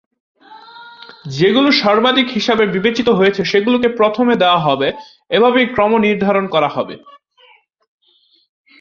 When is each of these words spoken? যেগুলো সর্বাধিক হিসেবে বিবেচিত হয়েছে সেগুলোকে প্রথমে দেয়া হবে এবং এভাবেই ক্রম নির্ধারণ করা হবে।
যেগুলো 1.31 1.69
সর্বাধিক 1.83 2.27
হিসেবে 2.29 2.63
বিবেচিত 2.67 3.07
হয়েছে 3.09 3.41
সেগুলোকে 3.43 3.89
প্রথমে 3.99 4.33
দেয়া 4.35 4.59
হবে 4.59 4.87
এবং 4.89 4.99
এভাবেই 5.31 5.67
ক্রম 5.75 5.91
নির্ধারণ 5.97 6.45
করা 6.47 6.69
হবে। 6.69 6.95